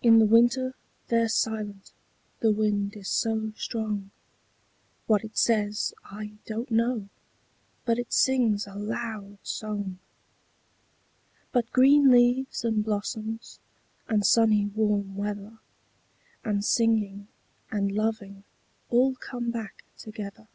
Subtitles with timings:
[0.00, 0.74] In the winter
[1.08, 1.92] they're silent
[2.40, 4.10] the wind is so strong;
[5.06, 7.10] What it says, I don't know,
[7.84, 9.98] but it sings a loud song.
[11.52, 13.60] But green leaves, and blossoms,
[14.08, 15.58] and sunny warm weather,
[16.44, 17.28] 5 And singing,
[17.70, 18.44] and loving
[18.88, 20.48] all come back together.